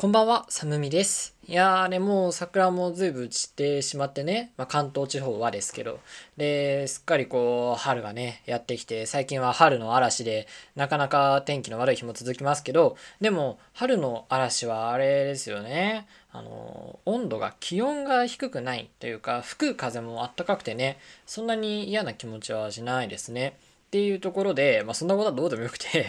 [0.00, 1.36] こんばんは、サムミです。
[1.46, 6.00] いやーね、もう桜もずいぶん散ってしまってね、まあ、関東地方はですけど、
[6.38, 20.96] で、すっかりこう、春がね、やってきて、最近は春の嵐で、なかなか天気の悪い日も続きますけど、でも、春の嵐はあれですよね、あの、温度が、気温が低くないというか、吹く風もあったかくてね、
[21.26, 23.58] そんなに嫌な気持ちはしないですね。
[23.88, 26.06] っていうところで、まあ、そんなことはどうでもよくて。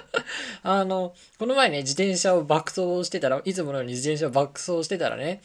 [0.62, 5.42] あの、この前ね、自転車を爆走してたら、いつものように自転車を爆走してたらね、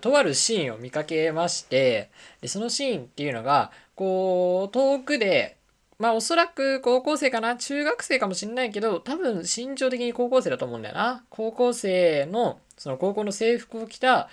[0.00, 5.56] とあるシーンを見かけまして、で、そのシーンっていうのが、こう、遠くで、
[5.98, 11.24] まあおそらく高校生かな中学生かもしんないけど、多分身長的に高校生だと思うんだよな。
[11.28, 14.28] 高校生の、その高校の制服を着た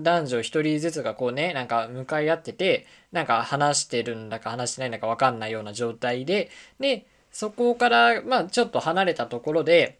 [0.00, 9.98] 男女一人ずつがこうね、なんか向かい合ってて、なんか話してるんだか話してないんだかわかんないような状態で、で、そこから、まあ、ちょっと離れたところで、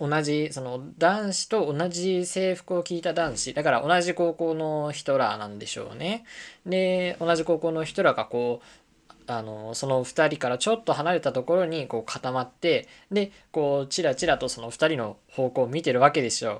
[0.00, 6.24] 同じ、その男子と同じ制服を着いた男子、だから同じ高校の人らなんでしょうね。
[6.66, 16.58] で、同じ高校の人らがこう、あの、その2人からちょっと離れたところにこう固まって、で、こう、チラチラとその2人の方向を見てるわけでしょ。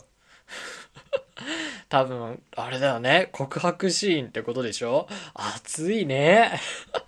[1.89, 3.31] 多分、あれだよね。
[3.33, 6.61] 告白シーンってことでしょ熱いね。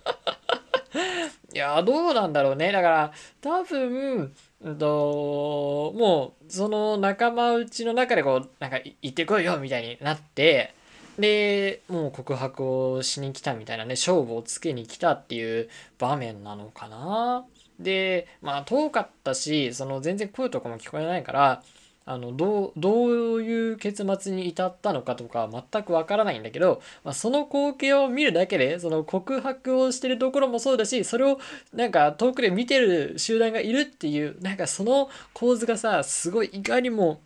[1.53, 2.71] いや、どうなんだろうね。
[2.71, 10.73] だから、多分、うんと、もう、その仲間内の中でこう、なんか、行ってこいよみたいになって、
[11.19, 17.45] で、もう告白をしに来たみたいなね、勝負をつけに来たっていう場面なのかな。
[17.79, 21.63] で、まあ遠かったし、その全然声とかも聞こえないから、
[22.03, 31.39] あのどうどういう結末に至ったのかとか全くわからないんだけど、まあ、その光景を見るだけでその告白をしてるところもそうだしそれを
[31.73, 37.21] なんか遠くで見てる集団がいるっていうなんかその構図がさすごいいかにも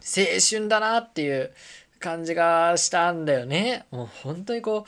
[0.00, 1.52] 青春だなっていう
[1.98, 3.86] 感じがしたんだよね。
[3.90, 4.84] もう本当にこ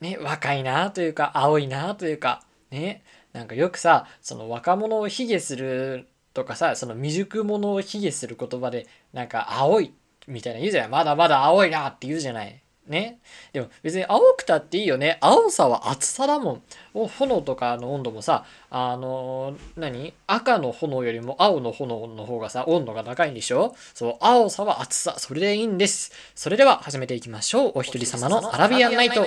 [0.00, 2.42] うね若いなというか青いなというか
[2.72, 9.92] ねなんかよくさその若者を卑下するとかさその未熟者を卑下する言葉でなんか青い
[10.26, 13.18] みたいな言うじゃないまだまだ青いなって言うじゃないね。
[13.52, 15.18] でも別に青くたっていいよね。
[15.20, 16.62] 青さは熱さだもん。
[16.94, 20.14] 炎とかの温度もさ、あのー、何？
[20.26, 23.76] 赤の炎よりも青の炎の方がさ、温度が高いんでしょ？
[23.92, 25.16] そう、青さは熱さ。
[25.18, 26.12] それでいいんです。
[26.34, 27.72] それでは始めていきましょう。
[27.74, 29.26] お一人様のアラビアンナイト。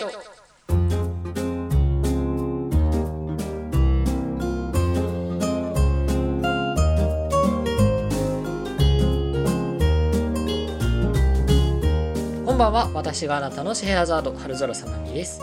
[12.61, 15.41] ばんは私があなたのシェアザード春空様みです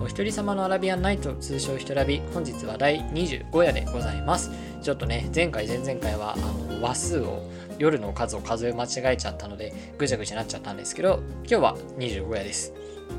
[0.00, 7.42] お一人様のアラビアンナイト通称ひとラビ本日は第25夜でございますちょっとね前回前々回はあの話数を
[7.80, 12.72] 夜の数を数え間違えちゃったのでぐちゃぐちゃなっちゃったんですけど今日は25夜です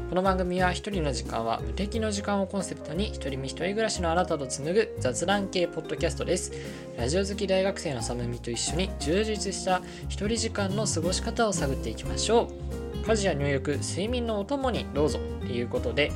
[0.09, 6.51] この番組は一人の時間は無敵の時間をコンセプトに一人身一人暮らしのあなたと紡ぐ雑談系ポッドキャストです。
[6.97, 12.80] ラジオ好き大学生のサムミと一緒に充実した一人時間の過ごし方を探っていきましょう。
[13.05, 16.11] 家事や入浴、睡眠のお供にどうぞっていうことで、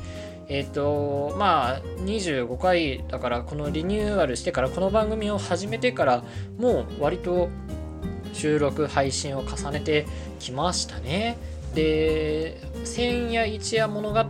[0.48, 6.24] えっ、ー、と、まあ、25回だから、このリニューアルしてから、この番組を始めてから、
[6.58, 7.48] もう割と
[8.32, 10.06] 収録、配信を重ねて
[10.38, 11.36] きましたね。
[11.74, 14.20] で、千夜一夜物語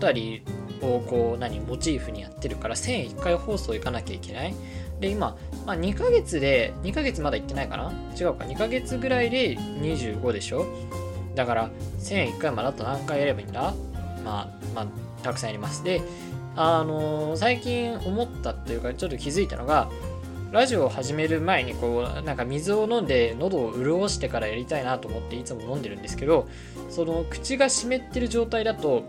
[0.82, 4.54] をこう、何、モチーフにやってるから、1001回放送行かなきゃいけない。
[5.00, 5.36] で、今、
[5.66, 7.92] まあ、2ヶ月で、2ヶ月まだ行ってないかな？
[8.18, 10.64] 違うか、2ヶ月ぐらいで25でしょ？
[11.36, 11.70] だから
[12.00, 13.72] 1000 1回まであと何回やればいいんだ？
[14.24, 14.86] まあ、まあ、
[15.22, 15.84] たくさんやります。
[15.84, 16.02] で、
[16.56, 19.88] あのー、最近思ったっていうか、ちょっと気づいたのが、
[20.50, 26.48] ラジオを始める前にこうなんか水を飲んで喉を潤してからやりたいなと思っていつも飲んでるんですけど
[26.88, 29.04] その口が湿ってる状態だと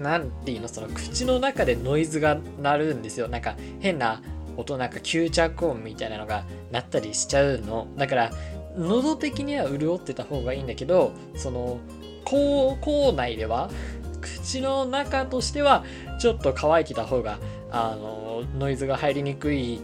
[0.00, 0.68] 何ていうの？
[0.68, 3.28] その口の中でノイズが鳴るんですよ。
[3.28, 4.22] なんか変な
[4.56, 7.88] 音なんか吸着音みたいなのが鳴ったりしちゃうの。
[7.96, 8.30] だから
[8.76, 11.78] 喉的には潤ってた方がいいんだけどその
[12.24, 13.70] 口口内では
[14.20, 15.84] 口の中としては
[16.20, 17.38] ちょっと乾いてた方が
[17.70, 19.80] あのノイズが入りにくい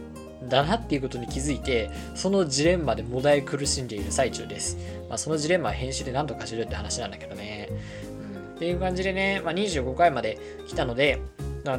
[0.49, 4.77] だなっていうことに気づいてそのジレンマでもだえ苦しんでいる最中です、
[5.07, 7.69] まあ、そのジレンマは編集で何とかしろって話なんだけどね、
[8.35, 11.21] うん、っていう感じでね、まあ、25回まで来たので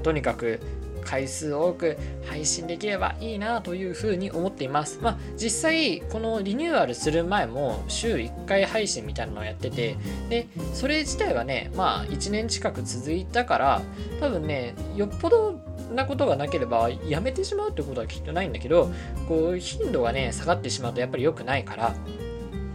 [0.03, 0.61] とにかく
[1.05, 4.99] 回数多く配信できればいいなというふうに思っています。
[5.03, 9.97] まあ実際このリニューアルする前も週1回配信みたいなのをやってて
[10.29, 13.83] でそれ自体はねまあ1年近く続いたから
[14.21, 15.61] 多分ねよっぽど
[15.93, 18.91] なことがなければやめてしまうってことはきっとないんだけど
[19.29, 21.95] こう頻度がね下がってしまうとやっぱり良くないから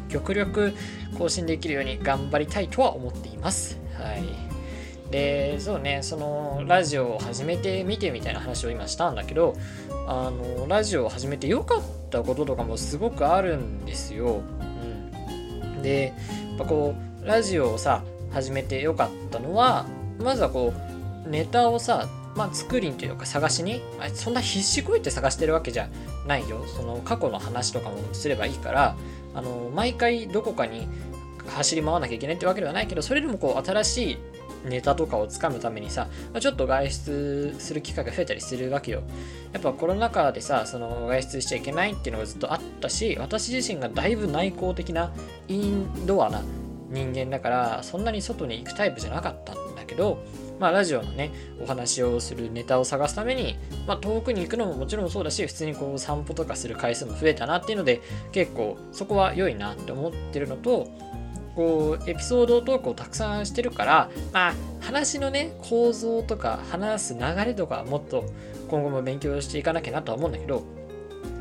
[0.09, 0.73] 極力
[1.17, 3.79] 更新できるように頑張りたいとは思っています。
[3.93, 4.46] はい。
[5.11, 9.55] で、そうね、そのラジオを始めてみてみたいな話を今したんだけど、
[10.07, 14.41] あの、ラジオを始めて良かったこととかもすごくあるんですよ。
[14.61, 15.81] うん。
[15.81, 16.13] で、
[16.49, 19.85] やっぱこう、ラジオをさ、始めて良かったのは、
[20.19, 20.73] まずはこ
[21.25, 23.81] う、ネタをさ、まあ、作りにというか探しに
[24.13, 25.89] そんな必死こいて探してるわけじゃ
[26.27, 28.95] ないよその過去の話とかもすればいいから
[29.33, 30.87] あの毎回どこかに
[31.47, 34.17] 走り回らなきゃいけないってわけではないけどそれでもこう新しい
[34.69, 36.07] ネタとかをつかむためにさ、
[36.39, 39.03] ちょっと外出する機会が増えたりするわけよ。
[39.53, 45.11] やっぱコロナ禍でさ、その外出しちゃいけないっていうのがずっとあったし、私自身がだいぶ内向的な
[45.47, 46.41] インドアな
[46.89, 50.23] 人間だから、そんなに外に行くタイプじゃなかったんだけど、
[50.59, 51.31] まあ、ラジオのね、
[51.61, 60.87] お話をするネタを探すために、まあ、遠くに行くのももちろんそうだし、普通にこう散歩とかする回数も増えたなっていうので、結構そこは良いなって思ってるのと、
[61.57, 68.25] こう、エピソードトークをたくさんしてるから、まあ、話のね、構造とか、話す流れとか、もっと
[68.69, 70.63] 今後も勉強していかなきゃなとは思うんだけど、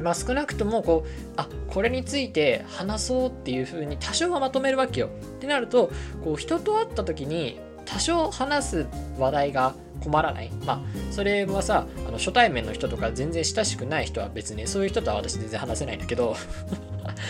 [0.00, 5.90] まあ少なくともこうあこれについて話そうっていう風に多少はまとめるわけよってなると
[6.22, 8.86] こう人と会った時に多少話す
[9.18, 10.50] 話題が困らない。
[10.66, 10.80] まあ、
[11.10, 16.36] それはさ、あの初対面の人とか全然親しくない人は別に、そういう人とは私全然話せないんだけど、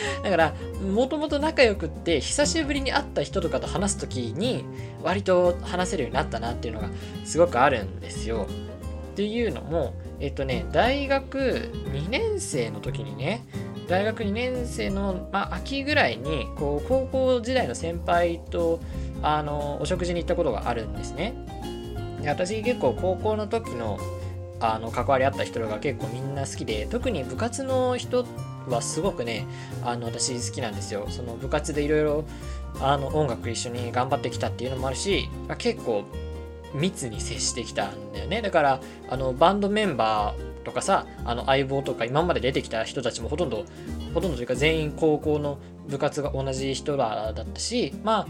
[0.22, 0.54] だから、
[0.94, 4.64] もともと仲良くって、久しぶりに会った人とかと話す時に、
[5.02, 6.88] 割と話せるようになったなっていうのが
[7.24, 8.46] すごくあるんですよ。
[9.12, 11.38] っていうのも、えっとね、大学
[11.92, 13.44] 2年生の時にね、
[13.88, 18.80] 大学2年生の、まあ、秋ぐらいにこう高校時代の先輩と
[19.22, 21.34] あのお食事に行ったことがあるんですね。
[22.20, 23.98] で私結構高校の時の
[24.58, 28.24] あの関わりあった人が結構みんな好きで特に部活の人
[28.68, 29.46] はすごくね
[29.84, 31.06] あの私好きなんですよ。
[31.08, 32.24] その部活でいろいろ
[32.80, 35.28] 音楽一緒に頑張ってきたっていうのもあるし
[35.58, 36.04] 結構
[36.74, 43.64] 密に接してきたんだよねだからあのバンドメンバーとかさあの相棒とか今まで出てきた人たちもほとんど
[44.14, 45.58] ほとんどというか全員高校の
[45.88, 48.26] 部活が同じ人らだったしま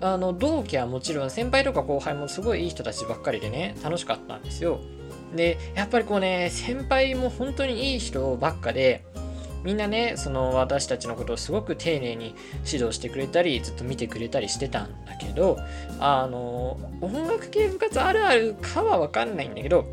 [0.00, 4.80] ああの同期はもちろん先輩とか後輩もすごいいい人たちばっかりでね楽しかったんですよ
[5.34, 9.04] でやっぱりこうね先輩も本当にいい人ばっかで
[9.64, 12.34] みんなねその私たちのことをすごく丁寧に
[12.70, 15.58] 指導してくれたりずっと見てくれたりしてたんだけど
[15.98, 19.84] あの音楽系部活あるあるかは分かんないんだけど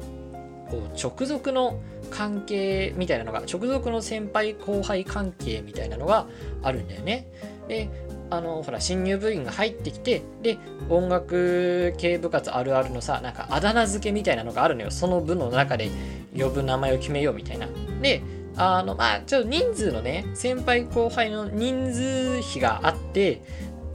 [0.70, 1.80] こう直属の
[2.10, 6.28] 関係みたいなのが直属の先輩後輩関係みたいなのが
[6.62, 7.28] あるんだよね。
[7.68, 7.90] で
[8.30, 10.58] あのほら新入部員が入ってきてで
[10.90, 15.90] 音楽系部活あるあるのさなんかあだ名付けみたいなのがあるのよその部の中で
[16.36, 17.68] 呼ぶ名前を決めようみたいな。
[18.02, 18.22] で
[18.58, 23.42] あの、まあ、ちょっと人数のね、先輩後輩の人数比があって、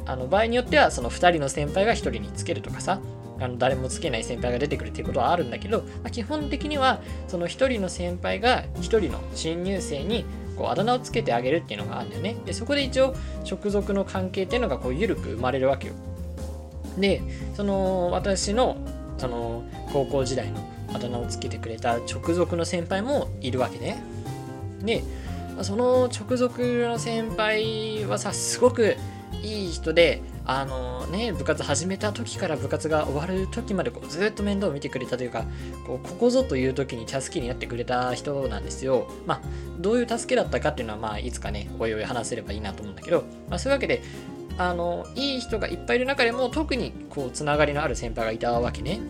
[0.06, 3.00] あの場合によってはその2人の先輩が1人につけるとかさ、
[3.40, 10.24] あの誰もつけない先輩が出てくるっていうことはあるんだけど、まあ、基本的にはその1人の先輩が1人の新入生に
[10.56, 12.36] こうあだ名をつけてあげるっていうのがあるんだよね。
[12.44, 13.14] で、そこで一応
[13.50, 15.94] 直属の関係っていうのがこう緩く生まれるわけよ。
[16.98, 17.22] で、
[17.54, 18.76] その私の
[19.16, 24.02] その高校時代のあだ名をつけてくれた直属の先輩もいるわけね。
[24.82, 25.02] で、
[25.62, 28.96] その直属の先輩はさ、すごく
[29.42, 35.44] いい人で、あのね、部活始めた時から部活が終わる時までこうずっと面倒を見てくれたというか、
[35.86, 39.10] こうここぞという時に助けになってくれた人なんですよ。
[39.26, 39.40] まあ、
[39.78, 44.02] どういう助けだったかっていうのは、まあ、いつかね、おいおい話せればいいなと思うんだけど、まあ、そういうわけで、
[44.58, 49.00] あの、いい人がいっぱいいる中でも、特にこう、つながりのある先輩がいたわけね。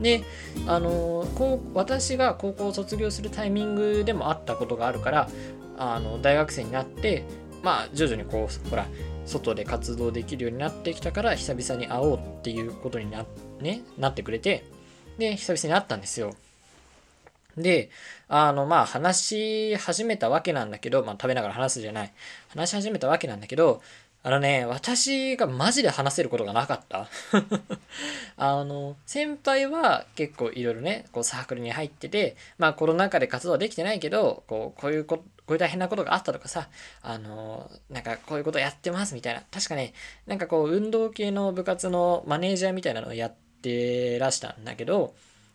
[0.00, 0.22] で、
[0.66, 5.28] あのこう私が高校を卒業するタイミングでもあったことがあるから
[5.76, 7.24] あの大学生になって
[7.62, 8.86] まあ徐々にこうほら
[9.26, 13.24] 外で活動できるようになってきたから久々に会おうっていうことにな,、
[13.60, 14.64] ね、なってくれて
[15.18, 16.34] で久々に会ったんですよ
[17.56, 17.90] で、
[18.28, 22.12] あの、まあ、話し始めたわけなんだけど、まあ、食べながら話すじゃない。
[22.48, 23.82] 話し始めたわけなんだけど、
[24.22, 27.08] あのね、私がマジで話せることがなかった。
[28.36, 36.68] あの、先輩は結構いろいろね、こうサークルに入ってて、まあコロナ禍で活動できてないけど、こう、こういうこ、こういう大変なことがあったとかさ、
[37.02, 39.42] あの、なんかこういうことやってますみたいな。
[39.50, 39.92] 確かね、
[40.26, 45.14] なんかこう、運動系の部活のマネージャーみたいなのをやってらしたんだけど、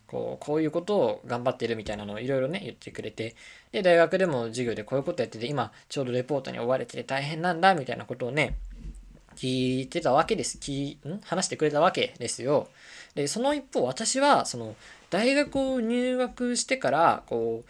[0.10, 3.36] こう、こういうことを頑張ってるみたいなのをいろいろね、言ってくれて、
[3.72, 8.58] で、大学でも授業でこういうことやってて、今、ちょうどレポートに追われてて大変なんだ、みたいなことをね、
[9.40, 10.58] 聞いてたわけです。
[10.58, 11.22] 聞ん？
[11.22, 12.68] 話してくれたわけですよ。
[13.16, 14.76] で、その一方、私は、その、
[15.10, 17.70] 大学を入学してから、こう、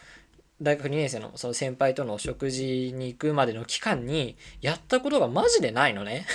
[0.63, 6.25] 大学2年生のその先輩との食事に行くまでの期間にやったことがマジでないのね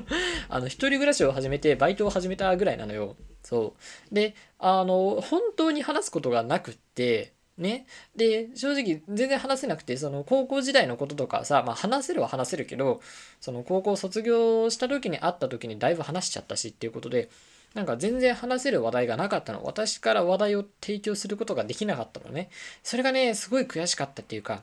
[0.48, 3.74] あの一人暮らしを始めてバイトを始めたぐらいなのよそ
[4.10, 7.86] うであの本当に話すことがなくってね。
[8.16, 13.00] で、正直全然話せなくて、その高校時代のこととかさ、まあ話せるは話せるけど、
[13.40, 17.30] その高校卒業した時に会った時にだいぶ話しちゃったしっていうことで、
[17.74, 19.64] なんか全然話せる話題がなかったの。
[19.64, 22.48] 私から話題を提供することができなかったのね。
[22.82, 24.62] それがね、すごい悔しかったっていうか、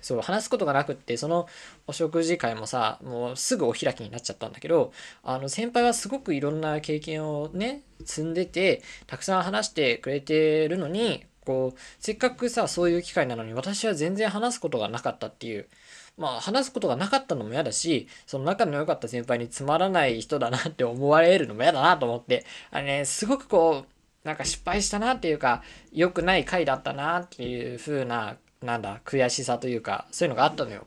[0.00, 1.46] そう、話すことがなくって、その
[1.86, 4.92] お食事会もさ、もうすぐお開きになっちゃったんだけど、
[5.22, 15.66] あの、先輩はすごくいろんな経験をね、積んでて、たくさん話してくれてるのに、こう、せっかくさ、そういう機会なのに、私は全然話すことがなかったっていう、
[16.16, 30.86] まあ、話すことがなかったのも嫌だし、その仲の良かった先輩につまらない人だなって思われるのも嫌だなと思って、あれね、すごくこう、なんか失敗したなっていうか、良くない回だったなっていう風な、なんだ、悔しさというか、そういうのがあったのよ。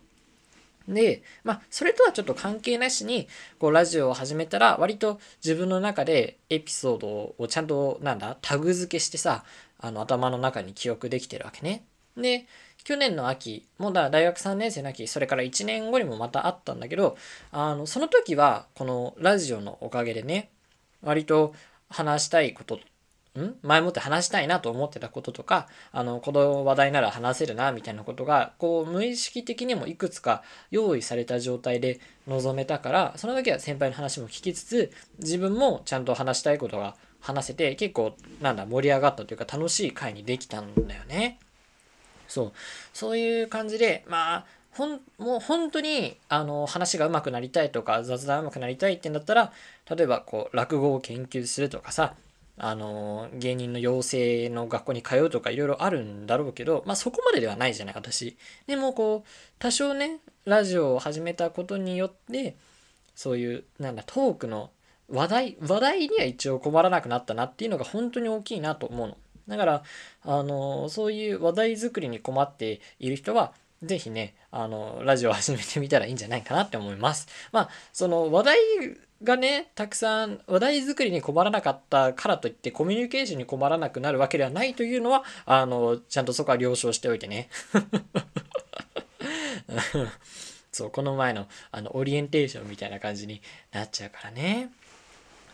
[0.88, 3.28] で、まあ、それとはちょっと関係なしに、
[3.60, 9.44] こう、ラジオを始めたら、割と自分の中でエピソードをちゃんと、なんだ、タグ付けしてさ、
[9.80, 11.86] あの、頭の中に記憶できてるわけね。
[12.18, 12.46] で、
[12.84, 17.18] 去年の秋、もうだ大学3年生の秋、それから1年後にもまたあったんだけど、
[17.52, 20.50] あの、その時は、このラジオのおかげでね、
[21.02, 21.54] 割と
[21.90, 22.80] 話したいこと
[23.40, 23.56] ん？
[23.64, 41.40] 前もって話したいなと思ってたこととか、あの、この話題なら話せるな、みたいなことが、こう、無意識的にもいくつか用意された状態で臨めたから、その時は先輩の話も聞きつつ、自分もちゃんと話したいことが話せて、結構、なんだ、盛り上がったというか楽しい回にできたんだよね。
[42.28, 42.52] そう。
[42.94, 49.52] そういう感じで、まあ、ほん、もう本当に、あの、話が上手くなりたいとか、雑談上手くなりたいってんだったら、
[49.90, 52.16] 例えば、こう、落語を研究するとかさ、
[52.58, 58.38] あの芸人の養成の学校に通うとかいろいろあるんだろうけど、まあそこまでではないじゃない私。
[58.66, 59.30] でもこう
[59.60, 62.56] 多少ねラジオを始めたことによって
[63.14, 64.70] そういうなんだトークの
[65.10, 69.18] 話題話題には一応困らなくなったなっていうのが本当に大きいなと思うの。
[69.48, 69.84] だから
[70.24, 77.28] あのそういう話題作りに困っている人はぜひね、あの、ラジオを始めてみたらいいんじゃないかなって思います。
[77.52, 78.58] まあ、その話題
[79.24, 87.50] がね、たくさん話題作りに困らなかったからといってコミュニケーションに困らなくなるわけではないというのは、あの、ちゃんとそこは了承しておいてね。
[90.72, 94.72] そう、この前のあのオリエンテーションみたいな感じになっちゃうからね。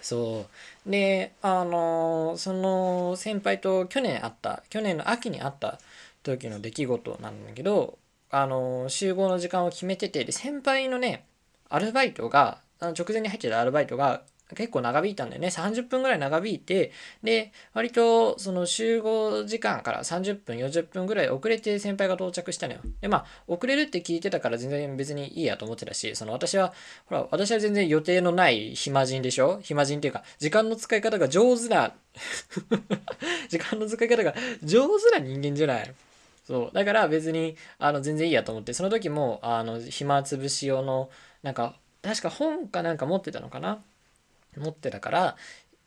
[0.01, 0.47] そ
[0.85, 0.89] う。
[0.89, 5.79] で、あの、その先輩と去年会った、去年の秋に会った
[6.23, 7.97] 時の出来事なんだけど、
[8.29, 11.25] あの、集合の時間を決めてて、で、先輩のね、
[11.69, 14.23] アルバイトが、あの直前に入ってたアルバイトが
[14.55, 15.49] 結構長引いたんだよね。
[15.49, 16.91] 30分ぐらい長引いて、
[17.23, 22.79] で、割とその集合時間から30分、40分ぐらい遅れて先輩が到着したのよ。
[23.01, 26.73] で、まあ、遅れるって聞いてたから全然別にいいやと思ってたし、その私は、
[27.05, 29.59] ほら、私は全然予定のない暇人でしょ？
[29.61, 31.93] 暇人っていうか、時間の使い方が上手な
[33.49, 35.93] 時間の使い方が上手な人間じゃない。
[36.45, 36.75] そう。
[36.75, 41.09] だから別に、あの、全然いいやと思って、その時も、あの、暇つぶし用の、
[41.43, 43.83] なんか、確か本かなんか持ってたのかな？
[44.57, 45.37] 持ってたから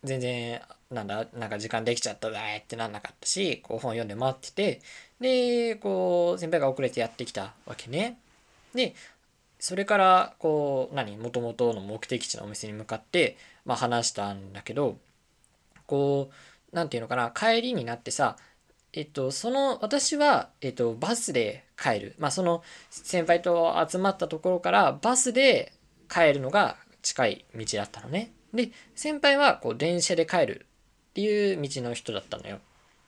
[0.03, 4.81] 全然なんだなんか時間できちゃっただってなんなかったしこう本読んで待ってて
[5.21, 8.19] でこう先輩が遅れてやってきたわけね
[8.75, 8.95] で
[9.59, 14.99] それからこう何もともとの目的地のお店に向かって、まあ、話したんだけど
[15.87, 18.37] こう何て言うのかな帰りになってさ
[18.97, 22.15] えっと、その、私は、えっと、バスで帰る。
[22.17, 25.73] まあ、その、先輩と集まったところから、バスで
[26.09, 28.31] 帰るのが近い道だったのね。
[28.55, 30.67] で、先輩はこう電車で帰る
[31.11, 32.59] っていう道の人だったのよ。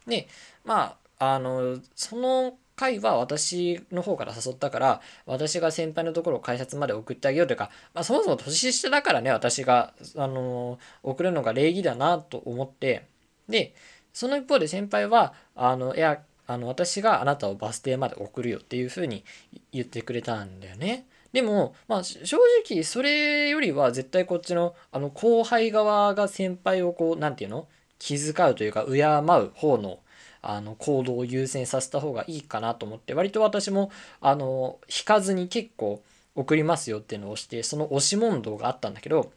[0.06, 0.28] で、
[0.64, 13.06] まあ、あの、その回は私の方から誘ったから、私が先輩のところを改札まで送ってあげようというか、まあ、そもそも年下だからね、私が、あの、送るのが礼儀だなと思って、
[13.48, 13.74] で、
[14.12, 19.24] その一方で先輩は、あの、いや、あの、私があなたをバス停まで送るよっていうふうに
[19.72, 21.06] 言ってくれたんだよね。
[21.32, 27.68] でも、まあ、正直それよりは絶対こっちのあの後輩側が先輩をこう何て言うの？
[27.98, 30.00] 気遣うというか敬う方の
[30.42, 33.90] あの行動を優先させた方がいいかなと思って割と私も
[34.20, 36.02] あの引かずに結構
[36.34, 39.32] 送りますよっていうのをしてその押し問答があったんだけど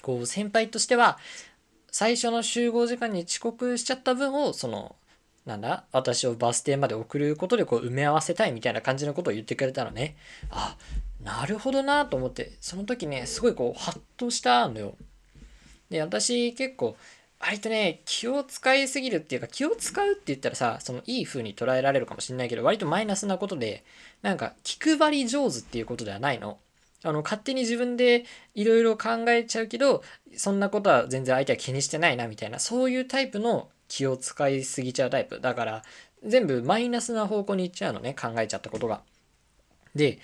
[0.00, 1.18] こう先輩としては
[1.90, 4.94] 最初の集合時間に遅刻しちゃった分をその
[5.48, 5.84] なんだ？
[5.92, 10.14] 私をバス停まで送ることでこう埋め合わせたいみたいな感じのことを言ってくれたのね。
[10.50, 10.76] あ
[11.24, 14.94] なるほどなと思ってその時ねすごいこうハッとしたのよ。
[15.88, 16.96] で私結構
[17.40, 23.84] 割とね気を使いすぎるっていうか気を使うって言ったらさそのいい風に捉えられるかもしれないけど割とマイナスなことで
[24.20, 26.58] なんか気配り上手っていうことではないの。
[27.04, 28.24] あの勝手に自分で
[28.54, 30.02] いろいろ考えちゃうけど
[30.36, 35.82] そんなことは全然相手は気にしてないなみたいなそういうタイプの気を使いすぎちゃうタイプだから
[36.24, 39.00] 全部マイナスな方向に行っちゃうのね考えちゃったことが。
[39.94, 40.18] で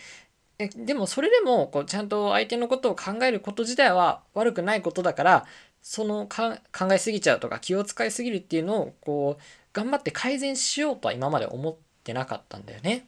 [0.59, 5.47] えでもそれでもこうちゃんと相手のことを考えること自体は悪くないことだから
[5.83, 6.59] その考
[6.93, 9.43] えすぎちゃうとか気を使いすぎるっていうのをこう
[9.73, 13.07] 頑張って改善しようとは今まで思ってなかったんだよね。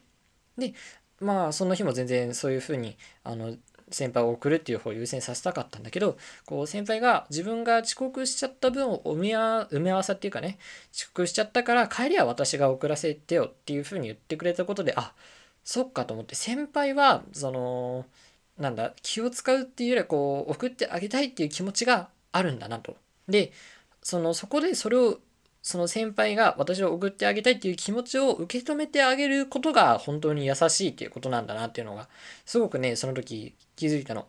[0.57, 0.73] で
[1.19, 3.55] まあその日も全然そういうふうにあの
[3.89, 10.57] 先輩を送るっていう方を優先させたかったんだけどこう先輩が自分が遅刻しちゃった分を埋め埋め合わせっていうかね
[10.93, 15.13] 遅刻しちゃったから帰りは私が遅らせてよっていうふうに言ってくれたことであ
[15.63, 18.05] そっかと思って先輩はその
[18.57, 22.97] なんだ気を使うっていうよりはこう送ってあげたいっていう気持ちがあるんだなと。
[23.27, 23.51] で
[24.01, 25.19] そのそこでそれを
[25.61, 32.07] その先輩が私を送ってあげたいっていう気持ちを受け止めてあげることが本当に優しいっていうことなんだなっていうのが
[32.45, 34.27] すごくねその時気づいたの。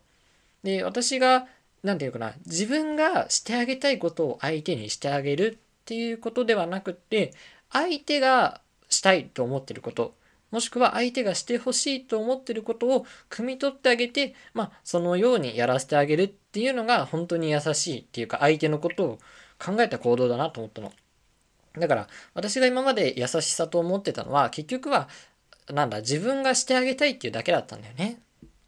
[0.63, 1.49] で私が
[1.83, 7.33] 何て言うかな自分がしてあげたいことを相手にしてあげるっていうことではなくって
[7.71, 10.15] 相手がしたいと思ってること
[10.51, 19.19] もしくは相手がしてほしいと思ってることを汲み取ってあげて、まあ、そのようにやらせてあげるっていうのが本当に優しいっていうか相手のことを
[19.59, 20.93] 考えた行動だなと思ったの。
[21.79, 25.09] だから私が今まで優しさと思ってたのは結局は
[25.71, 28.21] なんだ自分がしてあげたいっていうだけだったんだよね。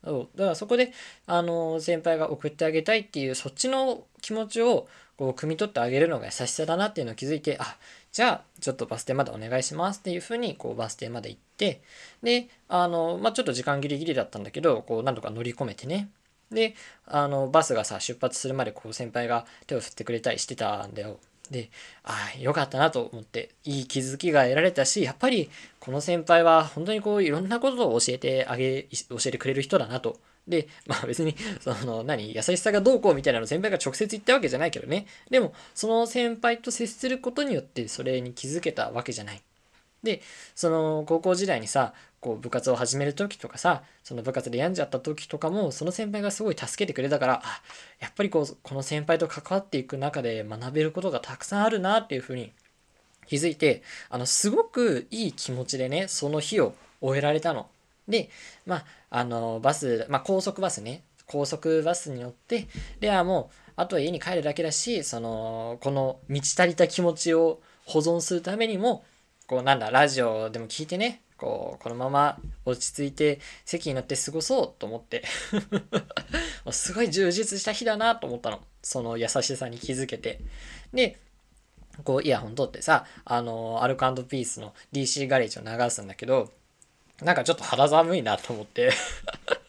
[0.05, 0.39] そう。
[0.39, 0.93] だからそこで
[1.27, 7.77] あの先輩が送ってあげたいっていうそっちの気持ちをこう汲み取ってあげるのが優しさだなっていうのを気づいてあ
[8.11, 11.83] じゃあちょっとバス停までお願いしますっていうふうにこうバス停まで行って
[12.23, 16.09] であのまあちょっと時間ギリギリだったんだけどこうなんとか乗り込めてね。
[16.51, 16.75] で
[17.07, 21.21] あのバスがさ出発するまでこう先輩が手を振ってくれたりしてたんだよ。
[21.51, 21.71] で
[22.05, 35.07] ああよかったなと思っていい気づきが得られたしやっぱりこの先輩は本当にこういろんなことを教えてあげ教えてくれる人だなとで、まあ別に、その、何、優しさがどうこうみたいなの先輩が直接言ったわけじゃないけどね。
[35.31, 39.43] でも、その先輩と接することによってそれに気づけたわけじゃない。
[40.03, 40.23] で、
[40.55, 47.63] その高校時代にさ、こう部活を始める時とかさ、その部活で病んじゃった時とかも、その先輩がすごい助けてくれたから、あ、
[47.99, 52.53] やっぱりこう、この先輩と関わっていく中で学べることがたくさんあるなっていうふうに
[53.27, 57.69] 気づいて、あの、すごくいい気持ちでね、その日を終えられたの。
[58.09, 58.29] で、
[58.67, 62.67] まあ、あの、バス、まあ、高速バスね、高速バスに乗って、
[62.99, 69.05] ではもう、あとは家に帰るだけだし、その、この満ち足りた気持ちを保存するためにも、
[69.51, 75.25] こう、なんだ、ラジオでも聞いてね、こう、このまま落ち着いて席に乗って過ごそうと思って
[76.71, 78.61] すごい充実した日だなと思ったの。
[78.81, 80.39] その優しさに気づけて。
[80.95, 81.19] で、
[82.05, 86.53] こうイヤホン取ってさ、あの、アルコピースの DC ガレージを流すんだけど、
[87.21, 88.93] なんかちょっと肌寒いなと思って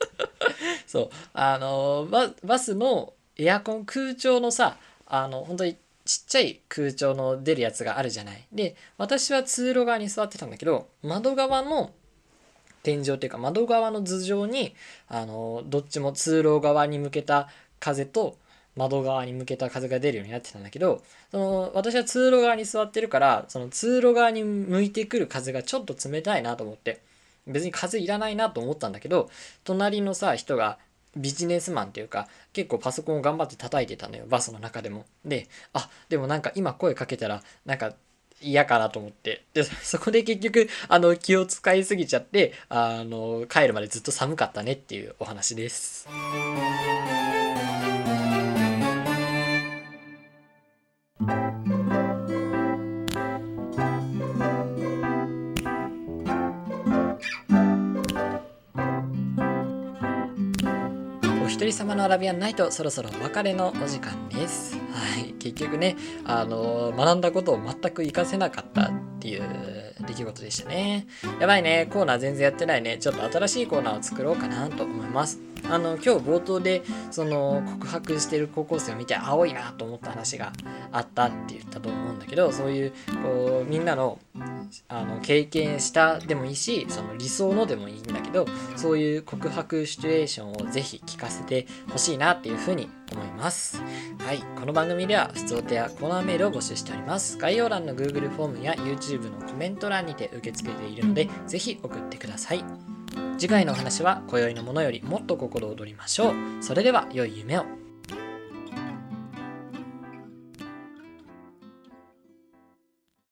[0.85, 8.47] そうあのババスのエアコン空調のさあの本当にちっちゃい空調の出るやつがあるじゃない。
[8.51, 11.91] で私は通路側に座ってたんだけど窓側の
[12.83, 14.73] 天井っていうか窓側の頭上に
[15.07, 17.47] あのどっちも通路側に向けた
[17.79, 18.37] 風と
[18.75, 27.01] 窓側に向けた風が出るようになってたんだけどその私は通路側に座ってるからその通路側に向いてくる風がちょっと冷たいなと思って
[27.47, 29.29] 別に風いらないなと思ったんだけど
[29.63, 30.77] 隣のさ人が
[31.15, 37.93] ビジネスマンっていうか結構パソコンを頑張って叩いてたのよバスの中でもであでもなんか今声かけたらなんか
[38.41, 46.07] 嫌かなと思ってでそこで結局あの気を使いすぎちゃってあの帰るまでずっと寒かったねっていうお話です。
[62.01, 64.75] のアラビアンナイトそろそろお別れのお時間です。
[64.75, 69.43] はい、結局ね、あの学んだことを全く活かせなかったっていう
[70.07, 71.05] 出来事でしたね。
[71.39, 72.97] やばいね、コーナー全然やってないね。
[72.97, 75.50] ちょっと新しいコーナーを作ろうかなと思います。
[75.71, 80.51] あの今日冒頭でその告白してる高校生を見て青いなと思った話が
[80.91, 84.19] あったって言ったと思うんだけどそういうこうみんなの
[84.89, 93.81] あの経験したでもいいしその理想のでもいいんだけどそういう告白シチュエーションをぜひ聞かせてほしいなっていうふうに思います。
[94.19, 97.37] はい、この番組では普通手やコーナーメールを募集しております。
[97.37, 103.00] 概要欄の Google フォームや YouTube のコメント欄にて受け付けているのでぜひ送ってください。
[103.37, 106.33] 次回のお話は今宵のものよりもっと心躍りましょう。
[106.61, 107.90] それでは良い夢を。